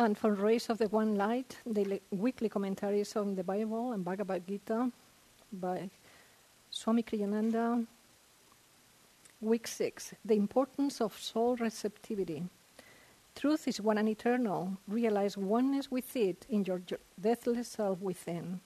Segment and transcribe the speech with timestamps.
[0.00, 4.46] And for Rays of the One Light, the weekly commentaries on the Bible and Bhagavad
[4.48, 4.90] Gita
[5.52, 5.90] by
[6.70, 7.86] Swami Kriyananda.
[9.42, 12.44] Week 6 The Importance of Soul Receptivity.
[13.36, 14.78] Truth is one and eternal.
[14.88, 16.80] Realize oneness with it in your
[17.20, 18.62] deathless self within.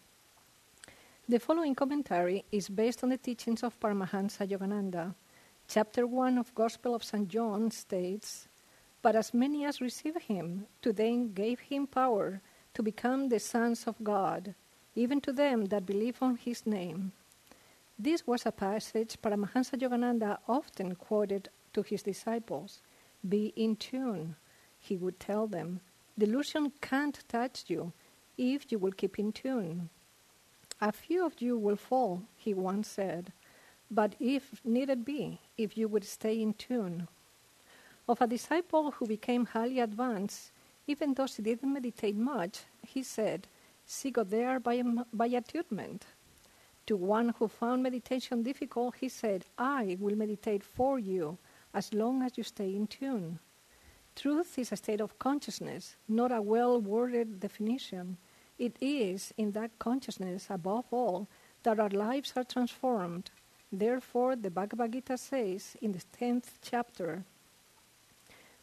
[1.29, 5.13] The following commentary is based on the teachings of Paramahansa Yogananda.
[5.67, 7.27] Chapter 1 of Gospel of St.
[7.27, 8.47] John states
[9.05, 12.41] But as many as received him, to them gave him power
[12.73, 14.55] to become the sons of God,
[14.95, 17.13] even to them that believe on his name.
[17.99, 22.81] This was a passage Paramahansa Yogananda often quoted to his disciples.
[23.29, 24.37] Be in tune,
[24.81, 25.81] he would tell them.
[26.19, 27.93] Delusion can't touch you
[28.39, 29.91] if you will keep in tune.
[30.81, 33.35] A few of you will fall, he once said,
[33.91, 37.07] but if needed be, if you would stay in tune.
[38.07, 40.53] Of a disciple who became highly advanced,
[40.87, 43.49] even though he didn't meditate much, he said,
[43.87, 46.05] See God there by, by attunement.
[46.87, 51.39] To one who found meditation difficult, he said, I will meditate for you
[51.73, 53.39] as long as you stay in tune.
[54.15, 58.19] Truth is a state of consciousness, not a well worded definition.
[58.59, 61.27] It is in that consciousness, above all,
[61.63, 63.31] that our lives are transformed.
[63.73, 67.25] Therefore, the Bhagavad Gita says in the 10th chapter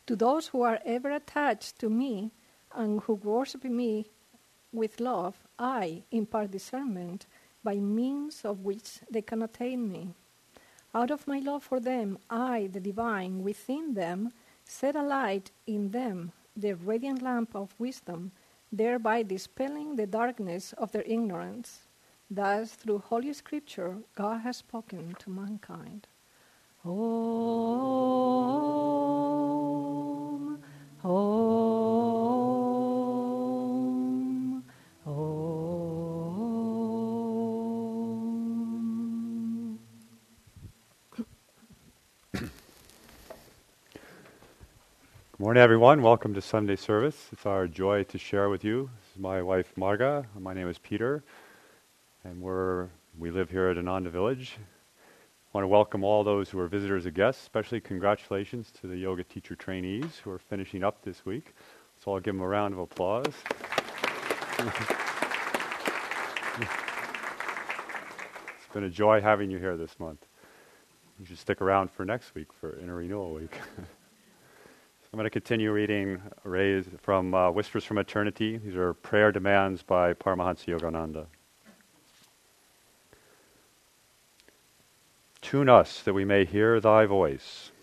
[0.08, 2.32] To those who are ever attached to me
[2.74, 4.08] and who worship me
[4.74, 7.28] with love, I impart discernment
[7.64, 10.10] by means of which they can attain me.
[10.94, 14.32] Out of my love for them, I, the divine, within them,
[14.66, 18.32] set a light in them, the radiant lamp of wisdom,
[18.72, 21.88] thereby dispelling the darkness of their ignorance.
[22.30, 26.08] Thus, through Holy Scripture, God has spoken to mankind.
[26.84, 28.91] Om,
[31.04, 31.10] Good
[45.40, 46.04] morning, everyone.
[46.04, 47.30] Welcome to Sunday service.
[47.32, 48.92] It's our joy to share with you.
[49.00, 50.28] This is my wife, Marga.
[50.40, 51.24] My name is Peter,
[52.24, 54.60] and we're, we live here at Ananda Village.
[55.54, 58.96] I want to welcome all those who are visitors and guests, especially congratulations to the
[58.96, 61.54] yoga teacher trainees who are finishing up this week.
[62.00, 63.26] So I'll give them a round of applause.
[68.58, 70.26] it's been a joy having you here this month.
[71.20, 73.54] You should stick around for next week for Inner Renewal Week.
[73.78, 78.58] I'm going to continue reading Ray's from uh, Whispers from Eternity.
[78.58, 81.26] These are prayer demands by Paramahansa Yogananda.
[85.52, 87.74] Tune us that we may hear thy voice.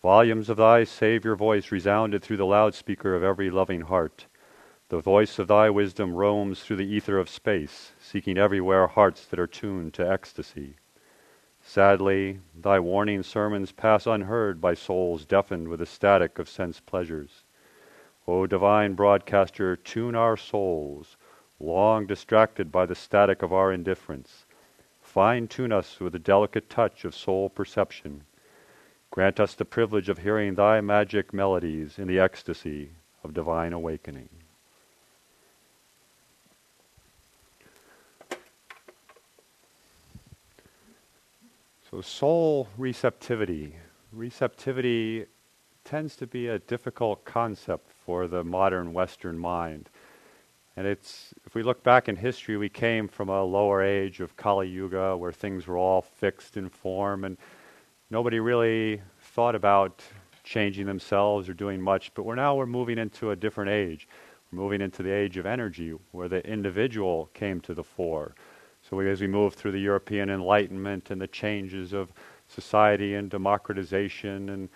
[0.00, 4.26] Volumes of thy Saviour voice resounded through the loudspeaker of every loving heart.
[4.90, 9.40] The voice of thy wisdom roams through the ether of space, seeking everywhere hearts that
[9.40, 10.76] are tuned to ecstasy.
[11.60, 17.42] Sadly, thy warning sermons pass unheard by souls deafened with the static of sense pleasures.
[18.28, 21.16] O divine broadcaster, tune our souls,
[21.58, 24.44] long distracted by the static of our indifference.
[25.18, 28.22] Fine tune us with the delicate touch of soul perception.
[29.10, 32.90] Grant us the privilege of hearing thy magic melodies in the ecstasy
[33.24, 34.28] of divine awakening.
[41.90, 43.74] So, soul receptivity.
[44.12, 45.26] Receptivity
[45.82, 49.88] tends to be a difficult concept for the modern Western mind.
[50.78, 54.36] And it's, if we look back in history, we came from a lower age of
[54.36, 57.36] Kali Yuga where things were all fixed in form and
[58.10, 60.04] nobody really thought about
[60.44, 62.14] changing themselves or doing much.
[62.14, 64.06] But we're now we're moving into a different age.
[64.52, 68.36] We're moving into the age of energy where the individual came to the fore.
[68.88, 72.12] So we, as we move through the European Enlightenment and the changes of
[72.46, 74.68] society and democratization and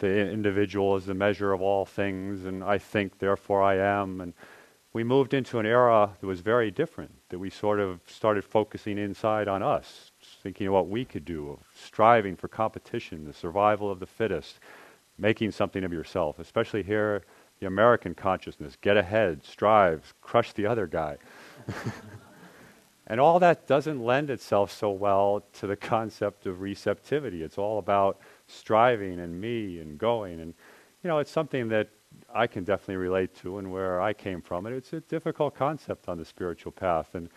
[0.00, 4.34] the individual is the measure of all things and I think therefore I am and
[4.94, 8.96] we moved into an era that was very different that we sort of started focusing
[8.96, 10.12] inside on us
[10.42, 14.58] thinking of what we could do striving for competition the survival of the fittest
[15.18, 17.22] making something of yourself especially here
[17.60, 21.18] the American consciousness get ahead strive crush the other guy
[23.06, 27.42] And all that doesn't lend itself so well to the concept of receptivity.
[27.42, 30.40] It's all about striving and me and going.
[30.40, 30.54] And,
[31.02, 31.90] you know, it's something that
[32.34, 34.66] I can definitely relate to and where I came from.
[34.66, 37.14] And it's a difficult concept on the spiritual path.
[37.14, 37.28] And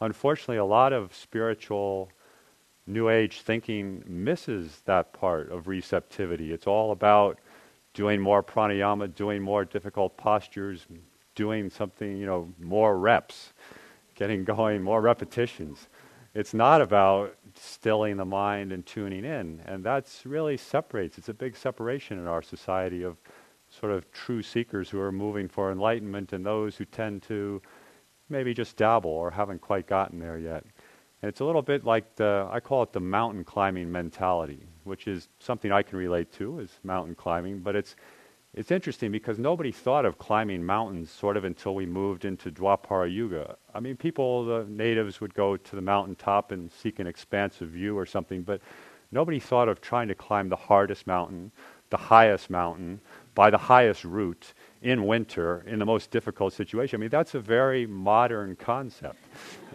[0.00, 2.10] unfortunately, a lot of spiritual
[2.86, 6.52] New Age thinking misses that part of receptivity.
[6.52, 7.38] It's all about
[7.94, 10.86] doing more pranayama, doing more difficult postures,
[11.34, 13.52] doing something, you know, more reps,
[14.14, 15.88] getting going, more repetitions.
[16.34, 19.62] It's not about stilling the mind and tuning in.
[19.64, 21.16] And that's really separates.
[21.18, 23.18] It's a big separation in our society of
[23.78, 27.60] sort of true seekers who are moving for enlightenment and those who tend to
[28.28, 30.64] maybe just dabble or haven't quite gotten there yet.
[31.22, 35.06] And it's a little bit like the, I call it the mountain climbing mentality, which
[35.06, 37.96] is something I can relate to is mountain climbing, but it's,
[38.54, 43.12] it's interesting because nobody thought of climbing mountains sort of until we moved into Dwapara
[43.12, 43.56] Yuga.
[43.74, 47.96] I mean, people, the natives would go to the mountaintop and seek an expansive view
[47.96, 48.60] or something, but
[49.12, 51.52] nobody thought of trying to climb the hardest mountain,
[51.90, 53.00] the highest mountain,
[53.36, 56.98] by the highest route in winter in the most difficult situation.
[56.98, 59.18] I mean, that's a very modern concept.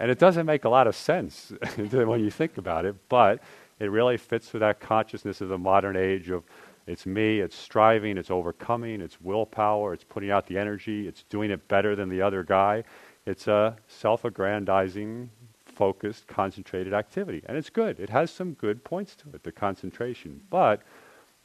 [0.00, 3.40] and it doesn't make a lot of sense when you think about it, but
[3.78, 6.42] it really fits with that consciousness of the modern age of
[6.86, 11.50] it's me, it's striving, it's overcoming, it's willpower, it's putting out the energy, it's doing
[11.50, 12.82] it better than the other guy.
[13.26, 15.30] It's a self aggrandizing,
[15.66, 17.42] focused, concentrated activity.
[17.44, 18.00] And it's good.
[18.00, 20.40] It has some good points to it, the concentration.
[20.48, 20.82] But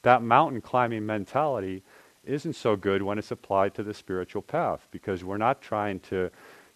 [0.06, 1.82] that mountain climbing mentality
[2.22, 6.30] isn't so good when it's applied to the spiritual path because we're not trying to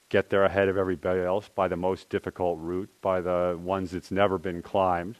[0.09, 4.11] get there ahead of everybody else by the most difficult route, by the ones that's
[4.11, 5.17] never been climbed.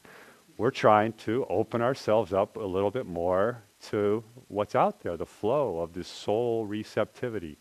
[0.59, 5.25] We're trying to open ourselves up a little bit more to what's out there, the
[5.25, 7.59] flow of this soul receptivity.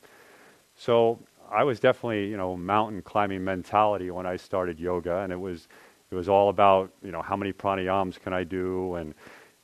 [0.75, 1.19] So
[1.51, 5.67] I was definitely, you know, mountain climbing mentality when I started yoga, and it was
[6.09, 9.13] it was all about, you know, how many pranayams can I do and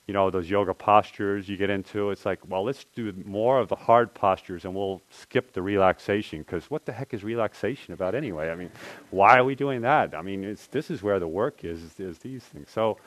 [0.08, 3.70] you know, those yoga postures you get into, it's like, well, let's do more of
[3.70, 8.14] the hard postures and we'll skip the relaxation because what the heck is relaxation about
[8.14, 8.52] anyway?
[8.52, 8.70] I mean,
[9.10, 10.14] why are we doing that?
[10.14, 12.70] I mean, this is where the work is, is these things.
[12.70, 12.98] So,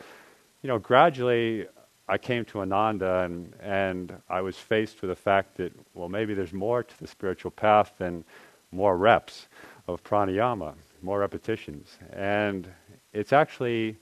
[0.62, 1.66] you know, gradually
[2.08, 6.34] I came to Ananda and, and I was faced with the fact that, well, maybe
[6.34, 8.24] there's more to the spiritual path than
[8.72, 9.46] more reps
[9.86, 11.96] of pranayama, more repetitions.
[12.12, 12.68] And
[13.12, 13.98] it's actually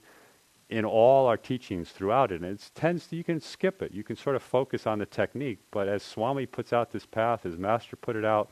[0.69, 2.41] in all our teachings throughout it.
[2.41, 3.93] And it tends to, you can skip it.
[3.93, 5.59] You can sort of focus on the technique.
[5.71, 8.51] But as Swami puts out this path, as Master put it out,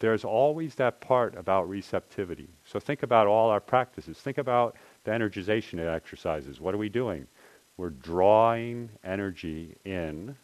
[0.00, 2.48] there's always that part about receptivity.
[2.64, 4.18] So think about all our practices.
[4.18, 6.60] Think about the energization exercises.
[6.60, 7.26] What are we doing?
[7.76, 10.36] We're drawing energy in,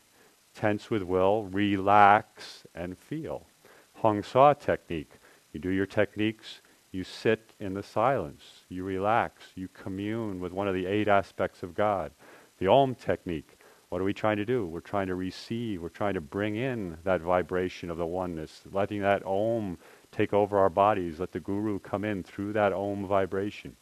[0.55, 3.47] tense with will, relax, and feel.
[3.95, 5.13] Hong-Sau technique.
[5.53, 6.61] You do your techniques,
[6.95, 8.43] you sit in the silence.
[8.69, 9.43] You relax.
[9.55, 12.13] You commune with one of the eight aspects of God.
[12.59, 13.59] The Om technique.
[13.89, 14.67] What are we trying to do?
[14.67, 15.83] We're trying to receive.
[15.83, 19.79] We're trying to bring in that vibration of the oneness, letting that Om
[20.13, 21.21] take over our bodies.
[21.21, 23.77] Let the Guru come in through that Om vibration.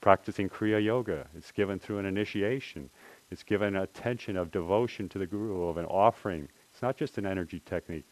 [0.00, 1.26] Practicing Kriya Yoga.
[1.36, 2.88] It's given through an initiation.
[3.30, 6.48] It's given attention of devotion to the Guru, of an offering.
[6.72, 8.06] It's not just an energy technique.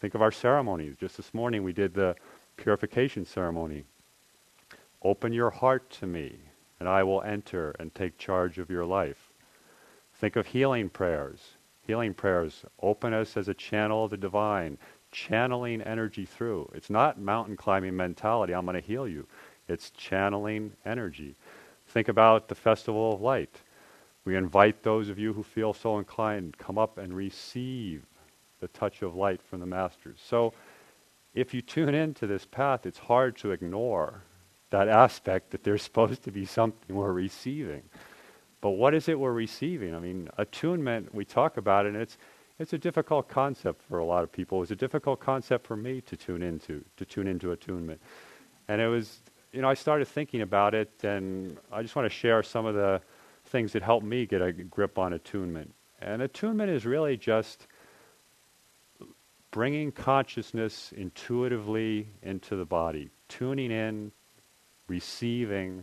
[0.00, 0.96] Think of our ceremonies.
[0.96, 2.14] Just this morning we did the
[2.58, 3.84] purification ceremony.
[5.02, 6.36] Open your heart to me,
[6.78, 9.32] and I will enter and take charge of your life.
[10.14, 11.52] Think of healing prayers.
[11.86, 14.76] Healing prayers open us as a channel of the divine,
[15.10, 16.70] channeling energy through.
[16.74, 19.26] It's not mountain climbing mentality, I'm going to heal you.
[19.68, 21.36] It's channeling energy.
[21.86, 23.62] Think about the Festival of Light.
[24.24, 28.04] We invite those of you who feel so inclined, come up and receive
[28.60, 30.18] the touch of light from the Masters.
[30.22, 30.52] So,
[31.40, 34.24] if you tune into this path, it's hard to ignore
[34.70, 37.82] that aspect that there's supposed to be something we're receiving.
[38.60, 39.94] But what is it we're receiving?
[39.94, 42.18] I mean, attunement, we talk about it, and it's,
[42.58, 44.58] it's a difficult concept for a lot of people.
[44.58, 48.00] It was a difficult concept for me to tune into, to tune into attunement.
[48.66, 49.20] And it was,
[49.52, 52.74] you know, I started thinking about it, and I just want to share some of
[52.74, 53.00] the
[53.46, 55.72] things that helped me get a grip on attunement.
[56.00, 57.68] And attunement is really just
[59.58, 64.12] bringing consciousness intuitively into the body, tuning in,
[64.86, 65.82] receiving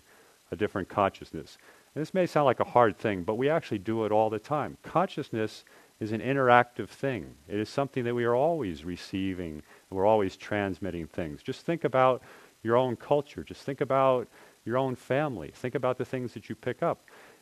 [0.49, 1.57] a different consciousness.
[1.93, 4.39] And this may sound like a hard thing, but we actually do it all the
[4.39, 4.77] time.
[4.81, 5.65] Consciousness
[5.99, 7.35] is an interactive thing.
[7.49, 9.55] It is something that we are always receiving.
[9.55, 11.43] and We're always transmitting things.
[11.43, 12.23] Just think about
[12.63, 13.43] your own culture.
[13.43, 14.29] Just think about
[14.63, 15.51] your own family.
[15.53, 17.01] Think about the things that you pick up.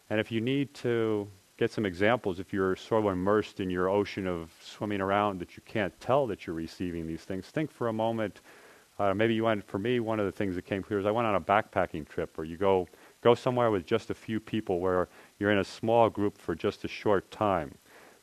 [0.10, 3.90] And if you need to get some examples if you're sort of immersed in your
[3.90, 7.46] ocean of swimming around that you can't tell that you're receiving these things.
[7.48, 8.42] Think for a moment.
[9.00, 9.64] Uh, maybe you went.
[9.64, 12.08] For me, one of the things that came clear is I went on a backpacking
[12.08, 12.88] trip, where you go
[13.22, 16.84] go somewhere with just a few people, where you're in a small group for just
[16.86, 17.74] a short time.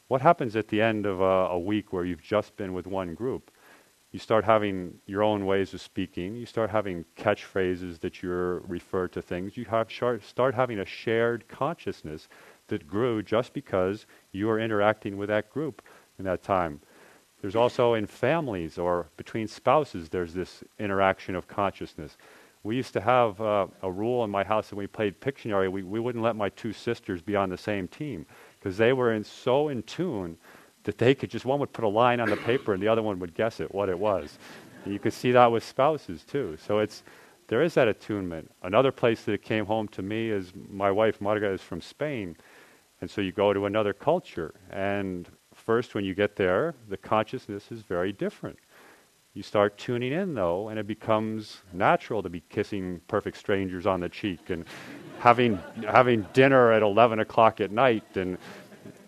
[0.06, 3.14] What happens at the end of a, a week where you've just been with one
[3.14, 3.50] group?
[4.12, 6.34] You start having your own ways of speaking.
[6.34, 9.56] You start having catchphrases that you refer to things.
[9.56, 12.28] You have start having a shared consciousness
[12.70, 15.82] that grew just because you were interacting with that group
[16.18, 16.80] in that time.
[17.40, 22.16] There's also in families or between spouses, there's this interaction of consciousness.
[22.62, 25.82] We used to have uh, a rule in my house when we played Pictionary, we,
[25.82, 28.26] we wouldn't let my two sisters be on the same team
[28.58, 30.36] because they were in, so in tune
[30.84, 33.02] that they could just, one would put a line on the paper and the other
[33.02, 34.38] one would guess it, what it was.
[34.84, 36.58] And you could see that with spouses too.
[36.66, 37.02] So it's,
[37.48, 38.50] there is that attunement.
[38.62, 42.36] Another place that it came home to me is my wife, Marga, is from Spain.
[43.00, 44.54] And so you go to another culture.
[44.70, 48.58] And first, when you get there, the consciousness is very different.
[49.32, 54.00] You start tuning in, though, and it becomes natural to be kissing perfect strangers on
[54.00, 54.64] the cheek and
[55.20, 58.16] having, having dinner at 11 o'clock at night.
[58.16, 58.36] And,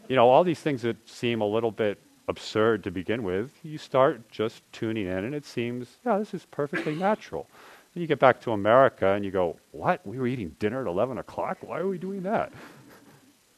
[0.09, 3.79] you know, all these things that seem a little bit absurd to begin with, you
[3.79, 7.49] start just tuning in, and it seems, yeah, this is perfectly natural.
[7.95, 10.07] And you get back to America and you go, what?
[10.07, 11.59] We were eating dinner at 11 o'clock?
[11.61, 12.53] Why are we doing that?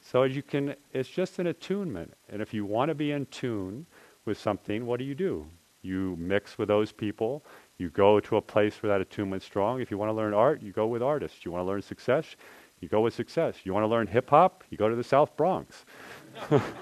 [0.04, 2.12] So you can, it's just an attunement.
[2.28, 3.86] And if you want to be in tune
[4.26, 5.46] with something, what do you do?
[5.80, 7.44] You mix with those people.
[7.78, 9.80] You go to a place where that attunement's strong.
[9.80, 11.44] If you want to learn art, you go with artists.
[11.44, 12.36] You want to learn success,
[12.80, 13.56] you go with success.
[13.64, 15.86] You want to learn hip hop, you go to the South Bronx.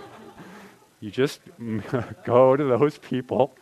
[1.00, 1.40] you just
[2.24, 3.54] go to those people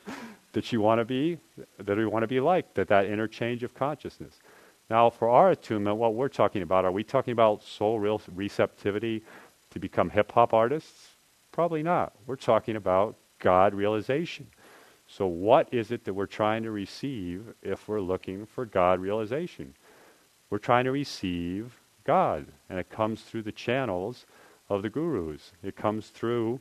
[0.53, 1.39] that you want to be,
[1.79, 4.41] that you want to be like, that that interchange of consciousness.
[4.89, 9.23] Now, for our attunement, what we're talking about, are we talking about soul real receptivity
[9.71, 11.17] to become hip hop artists?
[11.53, 12.13] Probably not.
[12.27, 14.47] We're talking about God realization.
[15.07, 19.75] So, what is it that we're trying to receive if we're looking for God realization?
[20.51, 24.27] We're trying to receive God, and it comes through the channels
[24.69, 25.53] of the gurus.
[25.63, 26.61] It comes through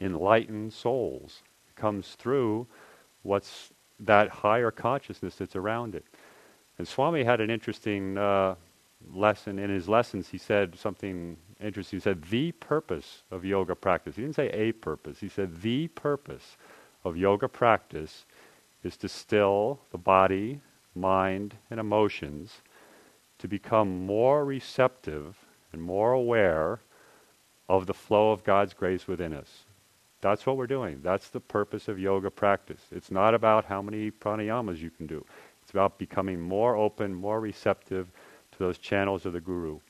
[0.00, 1.42] enlightened souls.
[1.70, 2.66] It comes through
[3.22, 3.70] what's
[4.00, 6.04] that higher consciousness that's around it.
[6.78, 8.56] And Swami had an interesting uh,
[9.12, 9.58] lesson.
[9.58, 11.98] In his lessons, he said something interesting.
[11.98, 14.16] He said, The purpose of yoga practice.
[14.16, 15.20] He didn't say a purpose.
[15.20, 16.56] He said, The purpose
[17.04, 18.24] of yoga practice
[18.82, 20.60] is to still the body,
[20.94, 22.60] mind, and emotions
[23.38, 25.36] to become more receptive
[25.72, 26.80] and more aware
[27.68, 29.64] of the flow of God's grace within us.
[30.20, 31.00] That's what we're doing.
[31.02, 32.80] That's the purpose of yoga practice.
[32.90, 35.24] It's not about how many pranayamas you can do.
[35.62, 38.08] It's about becoming more open, more receptive
[38.52, 39.80] to those channels of the Guru.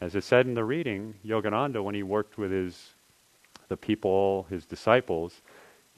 [0.00, 2.94] As it said in the reading, Yogananda, when he worked with his
[3.68, 5.42] the people, his disciples,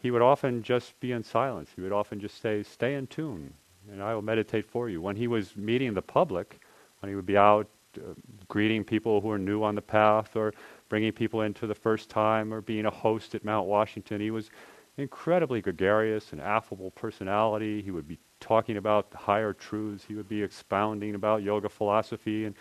[0.00, 1.70] he would often just be in silence.
[1.74, 3.52] He would often just say, "Stay in tune,
[3.90, 6.60] and I will meditate for you." When he was meeting the public,
[7.00, 8.14] when he would be out uh,
[8.46, 10.54] greeting people who are new on the path, or
[10.88, 14.30] bringing people in for the first time, or being a host at Mount Washington, he
[14.30, 14.50] was
[14.96, 17.82] incredibly gregarious and affable personality.
[17.82, 20.04] He would be talking about higher truths.
[20.06, 22.54] He would be expounding about yoga philosophy and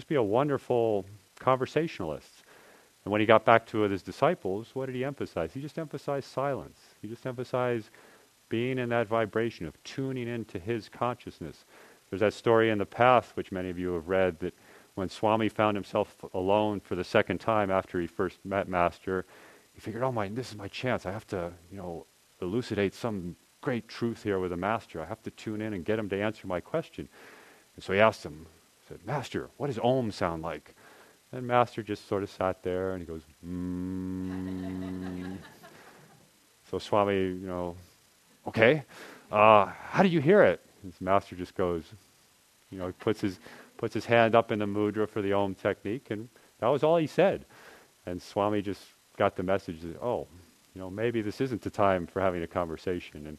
[0.00, 1.04] just be a wonderful
[1.38, 2.42] conversationalist.
[3.04, 5.52] And when he got back to his disciples, what did he emphasize?
[5.52, 6.78] He just emphasized silence.
[7.02, 7.90] He just emphasized
[8.48, 11.66] being in that vibration of tuning into his consciousness.
[12.08, 14.54] There's that story in the path, which many of you have read, that
[14.94, 19.26] when Swami found himself alone for the second time after he first met Master,
[19.74, 21.04] he figured, "Oh my, this is my chance.
[21.04, 22.06] I have to, you know,
[22.40, 25.02] elucidate some great truth here with the Master.
[25.02, 27.06] I have to tune in and get him to answer my question."
[27.76, 28.46] And so he asked him,
[28.90, 30.74] said, "Master, what does Om sound like?"
[31.32, 35.36] And Master just sort of sat there and he goes, mm.
[36.70, 37.76] So Swami, you know,
[38.46, 38.84] okay,
[39.32, 40.60] uh, how do you hear it?
[40.84, 41.82] His master just goes,
[42.70, 43.40] you know, he puts his,
[43.76, 46.28] puts his hand up in the mudra for the Om technique, and
[46.60, 47.44] that was all he said.
[48.06, 48.82] And Swami just
[49.16, 50.28] got the message that, oh,
[50.74, 53.26] you know, maybe this isn't the time for having a conversation.
[53.26, 53.36] And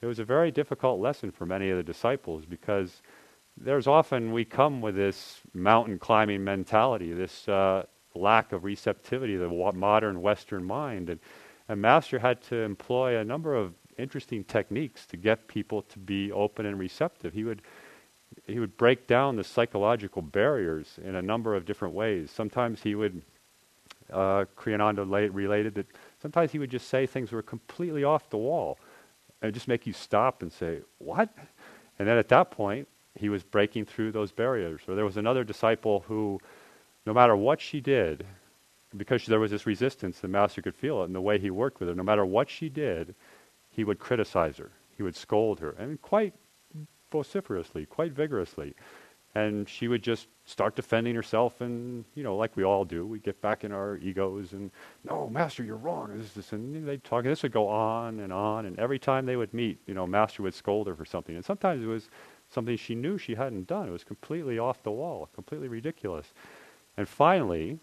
[0.00, 3.00] it was a very difficult lesson for many of the disciples because
[3.56, 9.48] there's often we come with this mountain climbing mentality, this uh, lack of receptivity, the
[9.74, 11.20] modern Western mind, and,
[11.68, 16.32] and Master had to employ a number of interesting techniques to get people to be
[16.32, 17.32] open and receptive.
[17.32, 17.62] He would
[18.46, 22.30] he would break down the psychological barriers in a number of different ways.
[22.30, 23.22] Sometimes he would,
[24.10, 25.86] uh, Kriyananda related that
[26.20, 28.78] sometimes he would just say things were completely off the wall
[29.40, 31.28] and just make you stop and say, What?
[31.98, 34.80] And then at that point, he was breaking through those barriers.
[34.88, 36.40] Or there was another disciple who,
[37.06, 38.24] no matter what she did,
[38.96, 41.80] because there was this resistance, the master could feel it in the way he worked
[41.80, 41.94] with her.
[41.94, 43.14] No matter what she did,
[43.70, 44.70] he would criticize her.
[44.96, 46.34] He would scold her, and quite
[47.10, 48.74] vociferously, quite vigorously.
[49.34, 53.18] And she would just start defending herself, and you know, like we all do, we
[53.18, 54.70] get back in our egos and,
[55.04, 56.10] no, master, you're wrong.
[56.14, 57.24] This, this, and they'd talk.
[57.24, 60.06] And this would go on and on, and every time they would meet, you know,
[60.06, 61.34] master would scold her for something.
[61.34, 62.10] And sometimes it was
[62.52, 63.88] something she knew she hadn't done.
[63.88, 66.32] It was completely off the wall, completely ridiculous.
[66.96, 67.78] And finally,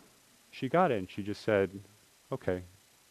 [0.52, 1.72] she got it and she just said,
[2.32, 2.62] okay,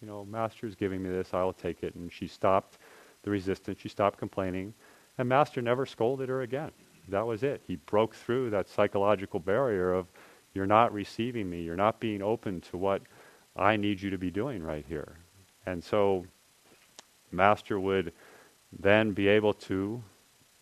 [0.01, 1.95] you know, Master's giving me this, I'll take it.
[1.95, 2.79] And she stopped
[3.23, 4.73] the resistance, she stopped complaining,
[5.19, 6.71] and Master never scolded her again.
[7.09, 7.63] That was it.
[7.67, 10.07] He broke through that psychological barrier of,
[10.55, 13.03] you're not receiving me, you're not being open to what
[13.57, 15.17] I need you to be doing right here.
[15.67, 16.25] And so,
[17.33, 18.13] Master would
[18.79, 20.03] then be able to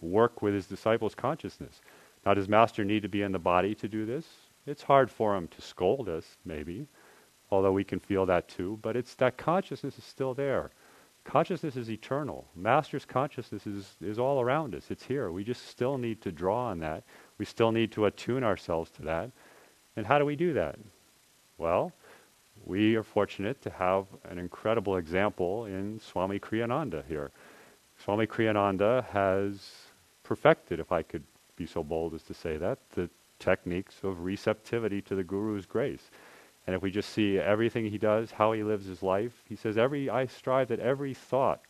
[0.01, 1.81] work with his disciples' consciousness.
[2.25, 4.27] Now, does Master need to be in the body to do this?
[4.67, 6.87] It's hard for him to scold us, maybe,
[7.51, 10.71] although we can feel that too, but it's that consciousness is still there.
[11.25, 12.47] Consciousness is eternal.
[12.55, 14.91] Master's consciousness is, is all around us.
[14.91, 15.31] It's here.
[15.31, 17.03] We just still need to draw on that.
[17.39, 19.31] We still need to attune ourselves to that.
[19.97, 20.79] And how do we do that?
[21.59, 21.93] Well,
[22.65, 27.31] we are fortunate to have an incredible example in Swami Kriyananda here.
[28.05, 29.86] Swami Kriyananda has
[30.27, 31.23] perfected, if I could
[31.57, 36.11] be so bold as to say that, the techniques of receptivity to the Guru's grace.
[36.67, 39.79] And if we just see everything he does, how he lives his life, he says,
[39.79, 41.63] every I strive that every thought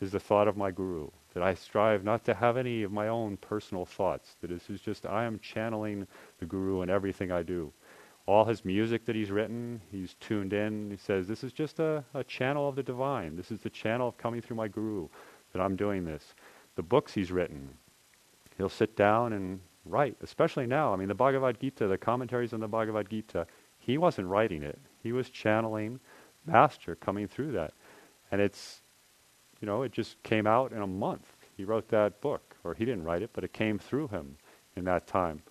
[0.00, 1.08] is the thought of my Guru.
[1.34, 4.36] That I strive not to have any of my own personal thoughts.
[4.40, 6.06] That this is just I am channeling
[6.38, 7.72] the Guru in everything I do.
[8.26, 10.90] All his music that he's written, he's tuned in.
[10.90, 13.36] He says, This is just a, a channel of the divine.
[13.36, 15.08] This is the channel of coming through my Guru
[15.52, 16.34] that I'm doing this.
[16.76, 17.70] The books he's written,
[18.56, 20.92] he'll sit down and write, especially now.
[20.92, 23.46] I mean, the Bhagavad Gita, the commentaries on the Bhagavad Gita,
[23.78, 24.78] he wasn't writing it.
[25.02, 26.00] He was channeling
[26.44, 27.72] Master coming through that.
[28.30, 28.82] And it's,
[29.60, 31.36] you know, it just came out in a month.
[31.56, 34.36] He wrote that book, or he didn't write it, but it came through him
[34.76, 35.42] in that time.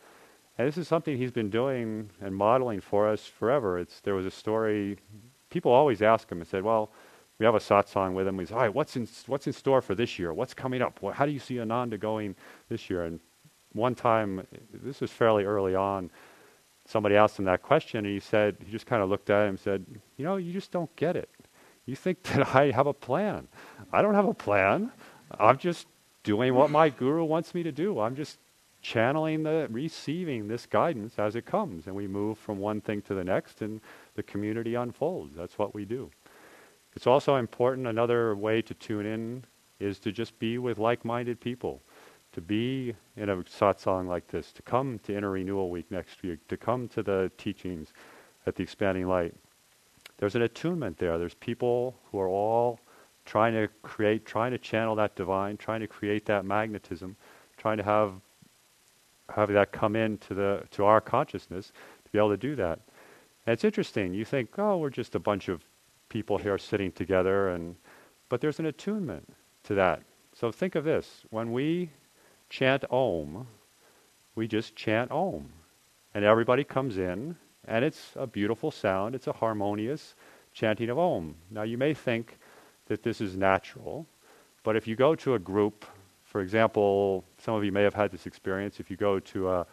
[0.58, 3.79] And this is something he's been doing and modeling for us forever.
[3.79, 4.98] It's, there was a story,
[5.50, 6.91] people always ask him and said, well,
[7.37, 8.39] we have a satsang with him.
[8.39, 10.33] He's, all right, what's in, what's in store for this year?
[10.33, 10.99] What's coming up?
[11.13, 12.35] How do you see Ananda going
[12.69, 13.03] this year?
[13.03, 13.19] And
[13.73, 16.09] one time, this was fairly early on,
[16.87, 19.49] somebody asked him that question, and he said, he just kind of looked at him
[19.49, 19.85] and said,
[20.17, 21.29] you know, you just don't get it.
[21.85, 23.47] You think that I have a plan.
[23.91, 24.91] I don't have a plan.
[25.37, 25.87] I'm just
[26.24, 28.00] doing what my guru wants me to do.
[28.00, 28.39] I'm just
[28.81, 31.87] channeling the, receiving this guidance as it comes.
[31.87, 33.81] And we move from one thing to the next, and
[34.15, 35.35] the community unfolds.
[35.35, 36.11] That's what we do.
[36.96, 39.44] It's also important, another way to tune in
[39.79, 41.81] is to just be with like minded people.
[42.31, 46.46] To be in a satsang like this, to come to Inner Renewal Week next week,
[46.50, 47.94] to come to the teachings
[48.46, 49.34] at the Expanding Light.
[50.18, 51.18] There's an attunement there.
[51.18, 52.79] There's people who are all
[53.25, 57.16] trying to create, trying to channel that divine, trying to create that magnetism,
[57.58, 58.14] trying to have
[59.34, 61.72] have that come into the to our consciousness
[62.03, 62.79] to be able to do that.
[63.46, 64.14] And it's interesting.
[64.14, 65.64] You think, oh, we're just a bunch of
[66.09, 67.75] people here sitting together, and
[68.29, 70.03] but there's an attunement to that.
[70.33, 71.91] So think of this: when we
[72.50, 73.48] chant Om,
[74.35, 75.50] we just chant Om,
[76.13, 77.35] and everybody comes in,
[77.68, 79.15] and it's a beautiful sound.
[79.15, 80.15] It's a harmonious
[80.53, 81.35] chanting of Om.
[81.51, 82.37] Now you may think
[82.87, 84.05] that this is natural,
[84.63, 85.85] but if you go to a group
[86.35, 89.65] for example, some of you may have had this experience if you go to a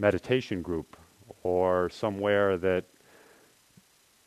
[0.00, 0.96] meditation group
[1.44, 2.86] or somewhere that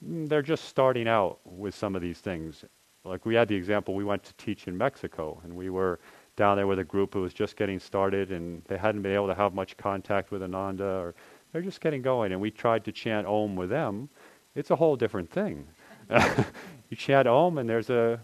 [0.01, 2.65] they're just starting out with some of these things.
[3.03, 5.99] Like we had the example, we went to teach in Mexico, and we were
[6.35, 9.27] down there with a group who was just getting started, and they hadn't been able
[9.27, 11.15] to have much contact with Ananda, or
[11.51, 12.31] they're just getting going.
[12.31, 14.09] And we tried to chant Om with them.
[14.55, 15.67] It's a whole different thing.
[16.89, 18.19] you chant Om, and there's a,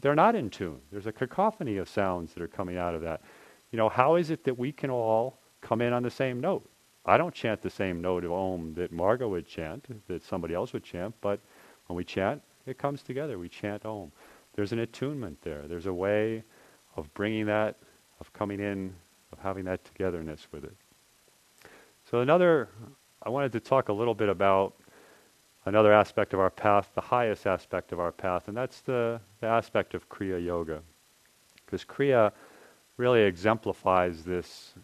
[0.00, 0.80] they're not in tune.
[0.90, 3.22] There's a cacophony of sounds that are coming out of that.
[3.70, 6.68] You know, how is it that we can all come in on the same note?
[7.04, 10.72] I don't chant the same note of Om that Marga would chant, that somebody else
[10.72, 11.40] would chant, but
[11.86, 13.38] when we chant, it comes together.
[13.38, 14.12] We chant Om.
[14.54, 15.62] There's an attunement there.
[15.66, 16.44] There's a way
[16.96, 17.76] of bringing that,
[18.20, 18.94] of coming in,
[19.32, 20.76] of having that togetherness with it.
[22.08, 22.68] So another,
[23.22, 24.74] I wanted to talk a little bit about
[25.64, 29.46] another aspect of our path, the highest aspect of our path, and that's the, the
[29.46, 30.82] aspect of Kriya Yoga.
[31.64, 32.32] Because Kriya
[32.96, 34.74] really exemplifies this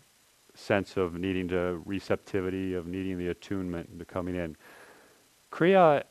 [0.59, 4.57] sense of needing to receptivity, of needing the attunement, the coming in.
[5.53, 6.03] Kriya,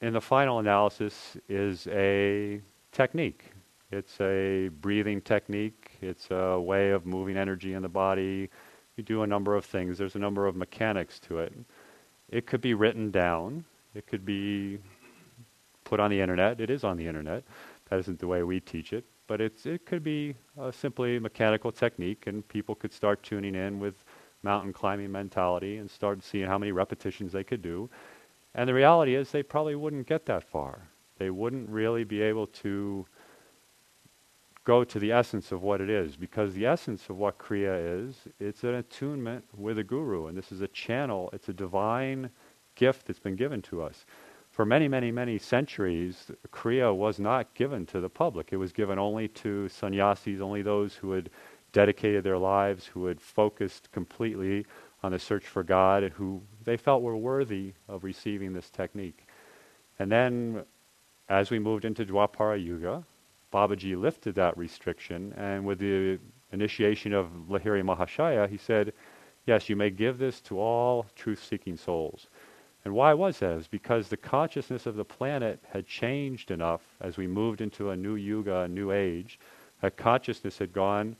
[0.00, 2.60] in the final analysis, is a
[2.90, 3.52] technique.
[3.90, 5.92] It's a breathing technique.
[6.00, 8.50] It's a way of moving energy in the body.
[8.96, 9.98] You do a number of things.
[9.98, 11.52] There's a number of mechanics to it.
[12.28, 13.64] It could be written down.
[13.94, 14.78] It could be
[15.84, 16.60] put on the internet.
[16.60, 17.44] It is on the internet.
[17.90, 21.18] That isn't the way we teach it, but it's it could be uh, a simply
[21.18, 24.04] mechanical technique, and people could start tuning in with
[24.42, 27.88] mountain climbing mentality and start seeing how many repetitions they could do.
[28.54, 30.82] And the reality is, they probably wouldn't get that far.
[31.18, 33.06] They wouldn't really be able to
[34.64, 38.16] go to the essence of what it is, because the essence of what Kriya is,
[38.38, 41.30] it's an attunement with a guru, and this is a channel.
[41.32, 42.30] It's a divine
[42.74, 44.06] gift that's been given to us.
[44.52, 48.52] For many, many, many centuries, Kriya was not given to the public.
[48.52, 51.30] It was given only to sannyasis, only those who had
[51.72, 54.66] dedicated their lives, who had focused completely
[55.02, 59.26] on the search for God, and who they felt were worthy of receiving this technique.
[59.98, 60.64] And then,
[61.30, 63.04] as we moved into Dwapara Yuga,
[63.54, 66.18] Babaji lifted that restriction, and with the
[66.52, 68.92] initiation of Lahiri Mahashaya, he said,
[69.46, 72.28] Yes, you may give this to all truth seeking souls.
[72.84, 73.52] And why was that?
[73.52, 77.90] It was because the consciousness of the planet had changed enough as we moved into
[77.90, 79.38] a new yuga, a new age,
[79.80, 81.16] that consciousness had gone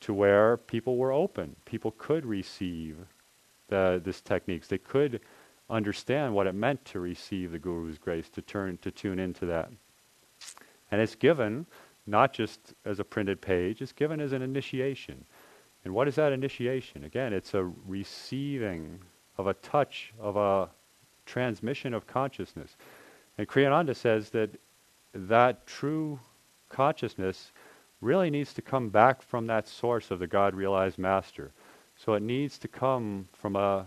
[0.00, 1.54] to where people were open.
[1.64, 2.96] People could receive
[3.68, 4.68] the, this techniques.
[4.68, 5.20] They could
[5.70, 9.70] understand what it meant to receive the Guru's grace, to turn to tune into that.
[10.90, 11.66] And it's given
[12.06, 15.24] not just as a printed page, it's given as an initiation.
[15.84, 17.04] And what is that initiation?
[17.04, 19.00] Again, it's a receiving
[19.38, 20.68] of a touch, of a
[21.26, 22.76] transmission of consciousness.
[23.38, 24.50] And Kriyananda says that
[25.14, 26.20] that true
[26.68, 27.52] consciousness
[28.00, 31.52] really needs to come back from that source of the God realized master.
[31.96, 33.86] So it needs to come from a,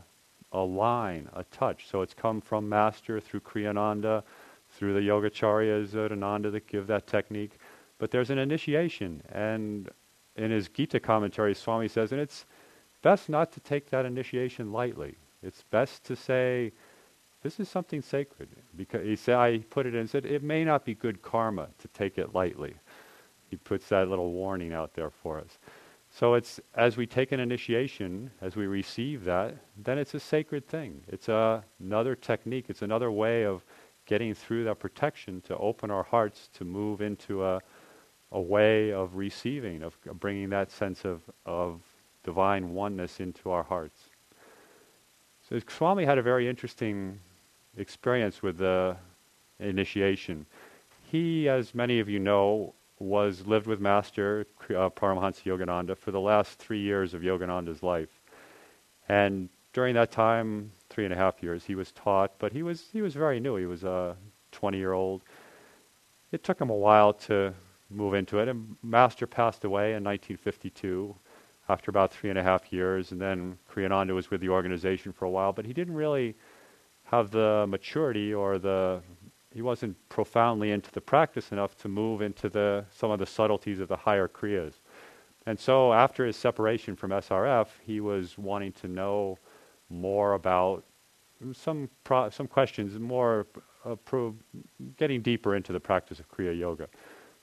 [0.51, 1.87] a line, a touch.
[1.89, 4.23] So it's come from master through Kriyananda,
[4.71, 7.57] through the Yogacharyas at Ananda that give that technique.
[7.97, 9.21] But there's an initiation.
[9.31, 9.89] And
[10.35, 12.45] in his Gita commentary, Swami says, and it's
[13.01, 15.15] best not to take that initiation lightly.
[15.43, 16.71] It's best to say,
[17.45, 18.49] this is something sacred.
[18.75, 21.67] Because he said, I put it in and said, it may not be good karma
[21.77, 22.73] to take it lightly.
[23.51, 25.59] He puts that little warning out there for us.
[26.09, 30.67] So it's as we take an initiation, as we receive that, then it's a sacred
[30.67, 31.03] thing.
[31.07, 32.65] It's a, another technique.
[32.69, 33.63] It's another way of
[34.07, 37.61] getting through that protection to open our hearts to move into a,
[38.31, 41.81] a way of receiving, of bringing that sense of, of
[42.23, 44.09] divine oneness into our hearts.
[45.47, 47.19] So Swami had a very interesting
[47.77, 48.97] experience with the
[49.59, 50.45] initiation.
[51.03, 56.19] He, as many of you know, was lived with Master uh, Paramahansa Yogananda for the
[56.19, 58.21] last three years of Yogananda's life,
[59.09, 62.31] and during that time, three and a half years, he was taught.
[62.39, 63.57] But he was he was very new.
[63.57, 64.15] He was a
[64.53, 65.21] 20-year-old.
[66.31, 67.53] It took him a while to
[67.89, 71.15] move into it, and Master passed away in 1952
[71.67, 75.25] after about three and a half years, and then Kriyananda was with the organization for
[75.25, 76.35] a while, but he didn't really
[77.15, 79.01] have the maturity or the
[79.53, 83.79] he wasn't profoundly into the practice enough to move into the some of the subtleties
[83.79, 84.73] of the higher kriyas.
[85.45, 89.37] And so after his separation from SRF, he was wanting to know
[89.89, 90.83] more about
[91.53, 93.47] some pro- some questions, more
[94.97, 96.87] getting deeper into the practice of Kriya Yoga.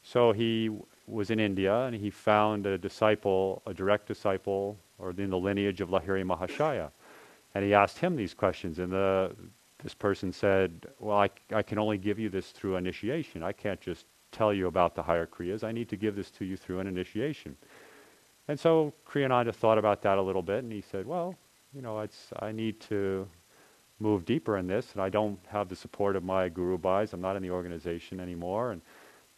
[0.03, 0.71] So he
[1.07, 5.81] was in India and he found a disciple, a direct disciple, or in the lineage
[5.81, 6.91] of Lahiri Mahashaya.
[7.55, 9.33] And he asked him these questions, and the,
[9.83, 13.43] this person said, Well, I, I can only give you this through initiation.
[13.43, 15.65] I can't just tell you about the higher Kriyas.
[15.65, 17.57] I need to give this to you through an initiation.
[18.49, 21.37] And so Kriyananda thought about that a little bit, and he said, Well,
[21.75, 23.29] you know, it's, I need to
[23.99, 27.13] move deeper in this, and I don't have the support of my Guru Bhais.
[27.13, 28.83] I'm not in the organization anymore, and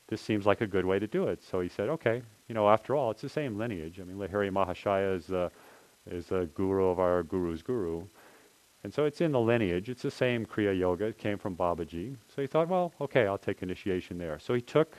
[0.09, 1.43] this seems like a good way to do it.
[1.43, 4.01] So he said, Okay, you know, after all, it's the same lineage.
[4.01, 5.51] I mean, Lahiri Mahashaya is the
[6.11, 8.05] is the guru of our guru's guru.
[8.85, 9.89] And so it's in the lineage.
[9.89, 11.07] It's the same Kriya Yoga.
[11.07, 12.17] It came from Babaji.
[12.35, 14.39] So he thought, well, okay, I'll take initiation there.
[14.39, 14.95] So he took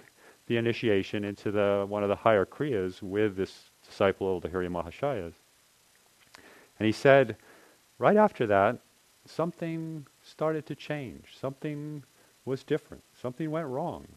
[0.47, 4.69] the initiation into the one of the higher Kriyas with this disciple of the Lahiri
[4.69, 5.33] Mahashayas.
[6.79, 7.37] And he said,
[7.99, 8.79] right after that,
[9.25, 11.37] something started to change.
[11.39, 12.03] Something
[12.43, 13.03] was different.
[13.21, 14.07] Something went wrong.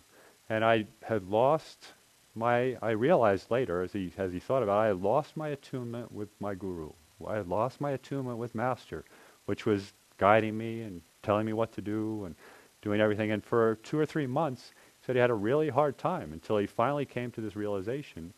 [0.48, 1.92] And I had lost
[2.34, 5.48] my, I realized later, as he, as he thought about it, I had lost my
[5.48, 6.90] attunement with my guru.
[7.26, 9.04] I had lost my attunement with master,
[9.48, 12.34] which was guiding me and telling me what to do and
[12.82, 13.30] doing everything.
[13.30, 16.58] And for two or three months, he said he had a really hard time until
[16.58, 18.34] he finally came to this realization,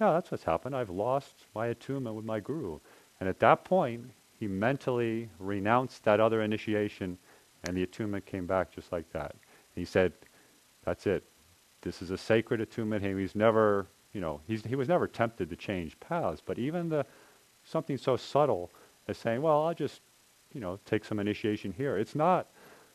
[0.00, 0.74] yeah, that's what's happened.
[0.74, 2.78] I've lost my attunement with my guru.
[3.20, 7.18] And at that point, he mentally renounced that other initiation,
[7.64, 9.32] and the attunement came back just like that.
[9.32, 10.14] And he said,
[10.86, 11.22] that's it.
[11.82, 13.04] This is a sacred attunement.
[13.04, 16.42] He was never, you know, he was never tempted to change paths.
[16.44, 17.04] But even the
[17.62, 18.70] something so subtle
[19.06, 20.00] as saying, well, I'll just,
[20.56, 21.96] you know, take some initiation here.
[21.98, 22.48] It's not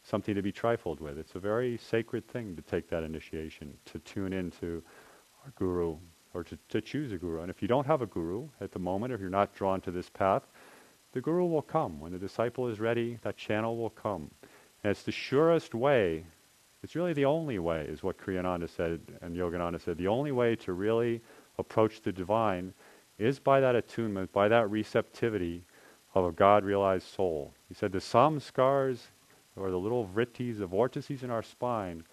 [0.04, 1.18] something to be trifled with.
[1.18, 4.84] It's a very sacred thing to take that initiation, to tune into
[5.46, 5.98] our guru,
[6.34, 7.42] or to, to choose a guru.
[7.42, 9.92] And if you don't have a guru at the moment, if you're not drawn to
[9.92, 10.44] this path,
[11.14, 12.00] the guru will come.
[12.00, 14.32] When the disciple is ready, that channel will come.
[14.84, 16.26] And it's the surest way
[16.84, 19.98] it's really the only way, is what Kriyananda said and Yogananda said.
[19.98, 21.22] The only way to really
[21.60, 22.74] approach the divine
[23.20, 25.64] is by that attunement, by that receptivity
[26.14, 27.54] of a God realized soul.
[27.68, 29.00] He said the samskars
[29.56, 32.04] or the little vrittis, the vortices in our spine,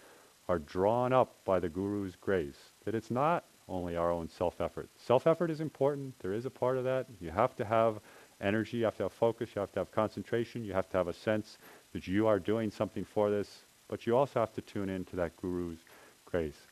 [0.47, 2.57] are drawn up by the Guru's grace.
[2.85, 4.89] That it's not only our own self effort.
[4.97, 7.07] Self effort is important, there is a part of that.
[7.21, 7.99] You have to have
[8.41, 11.07] energy, you have to have focus, you have to have concentration, you have to have
[11.07, 11.57] a sense
[11.93, 15.35] that you are doing something for this, but you also have to tune into that
[15.37, 15.79] Guru's
[16.25, 16.67] grace.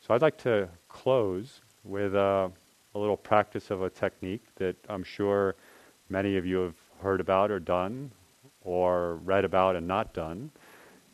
[0.00, 2.48] So I'd like to close with uh,
[2.94, 5.56] a little practice of a technique that I'm sure
[6.08, 8.10] many of you have heard about or done,
[8.62, 10.50] or read about and not done.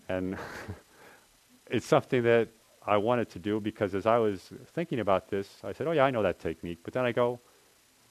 [0.08, 0.36] And
[1.70, 2.48] it's something that
[2.86, 6.04] I wanted to do because as I was thinking about this, I said, oh yeah,
[6.04, 6.78] I know that technique.
[6.82, 7.40] But then I go,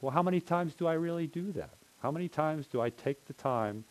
[0.01, 1.73] well, how many times do I really do that?
[2.01, 3.83] How many times do I take the time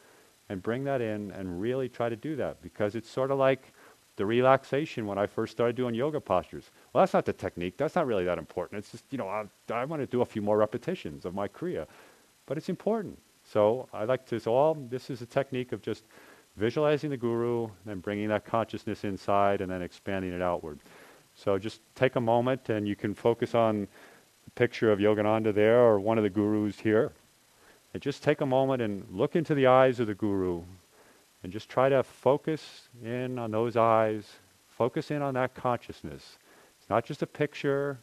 [0.49, 2.63] and bring that in and really try to do that?
[2.63, 3.73] Because it's sort of like
[4.17, 6.71] the relaxation when I first started doing yoga postures.
[6.93, 7.77] Well, that's not the technique.
[7.77, 8.79] That's not really that important.
[8.79, 11.49] It's just, you know, I, I want to do a few more repetitions of my
[11.49, 11.87] Kriya.
[12.49, 13.19] But it's important.
[13.45, 16.05] So I like to, so all, this is a technique of just
[16.57, 20.81] visualizing the guru, and bringing that consciousness inside and then expanding it outward.
[21.37, 23.87] So just take a moment and you can focus on
[24.45, 27.13] the picture of Yogananda there or one of the gurus here.
[27.95, 30.63] And just take a moment and look into the eyes of the guru
[31.45, 34.27] and just try to focus in on those eyes,
[34.69, 36.39] focus in on that consciousness.
[36.81, 38.01] It's not just a picture,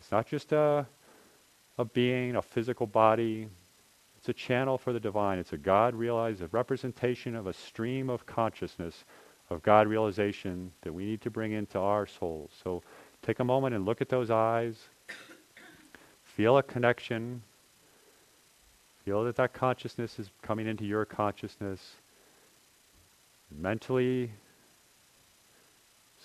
[0.00, 0.86] it's not just a,
[1.76, 3.48] a being, a physical body,
[4.20, 5.38] it's a channel for the divine.
[5.38, 9.04] It's a God realized, a representation of a stream of consciousness,
[9.48, 12.50] of God realization that we need to bring into our souls.
[12.62, 12.82] So
[13.22, 14.76] take a moment and look at those eyes.
[16.22, 17.40] Feel a connection.
[19.06, 21.94] Feel that that consciousness is coming into your consciousness.
[23.58, 24.32] Mentally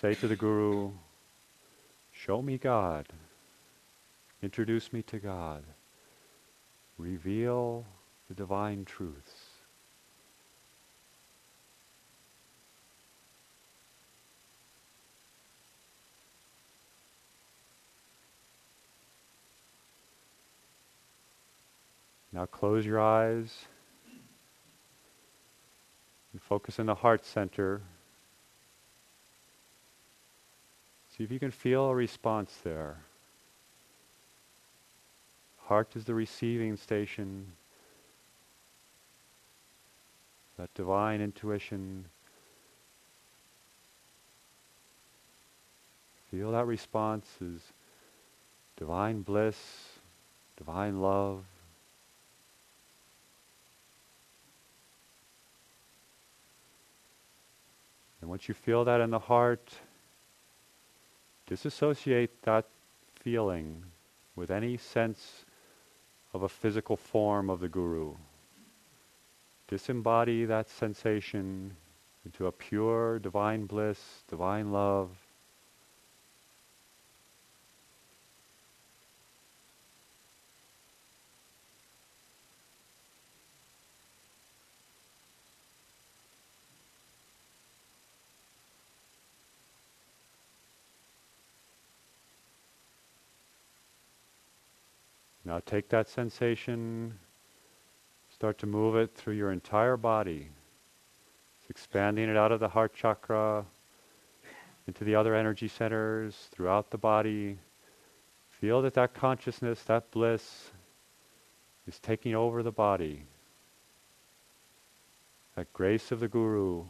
[0.01, 0.91] say to the Guru,
[2.11, 3.07] Show me God.
[4.41, 5.63] Introduce me to God
[6.97, 7.85] reveal
[8.27, 9.31] the divine truths.
[22.35, 23.65] Now close your eyes
[26.33, 27.81] and focus in the heart center.
[31.15, 32.97] See if you can feel a response there.
[35.67, 37.47] Heart is the receiving station.
[40.57, 42.05] That divine intuition.
[46.29, 47.61] Feel that response is
[48.77, 49.57] divine bliss,
[50.57, 51.43] divine love.
[58.21, 59.73] And once you feel that in the heart,
[61.47, 62.65] disassociate that
[63.15, 63.83] feeling
[64.35, 65.44] with any sense
[66.35, 68.13] of a physical form of the Guru.
[69.69, 71.77] Disembody that sensation
[72.25, 75.11] into a pure divine bliss, divine love.
[95.55, 97.17] Now take that sensation,
[98.29, 100.49] start to move it through your entire body.
[101.61, 103.63] It's expanding it out of the heart chakra
[104.85, 107.57] into the other energy centers throughout the body.
[108.59, 110.71] Feel that that consciousness, that bliss,
[111.87, 113.23] is taking over the body.
[115.55, 116.83] That grace of the Guru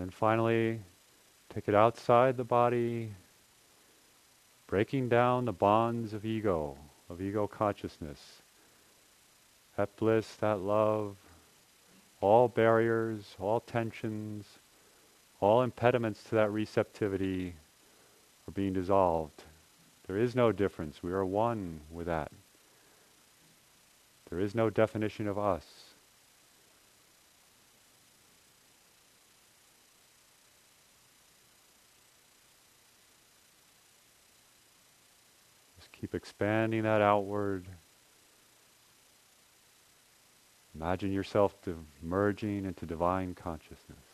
[0.00, 0.78] And finally,
[1.52, 3.10] take it outside the body,
[4.66, 6.76] breaking down the bonds of ego,
[7.08, 8.42] of ego consciousness.
[9.78, 11.16] That bliss, that love,
[12.20, 14.44] all barriers, all tensions,
[15.40, 17.54] all impediments to that receptivity
[18.46, 19.44] are being dissolved.
[20.06, 21.02] There is no difference.
[21.02, 22.30] We are one with that.
[24.28, 25.64] There is no definition of us.
[36.00, 37.66] Keep expanding that outward.
[40.74, 41.60] Imagine yourself
[42.02, 44.09] merging into divine consciousness.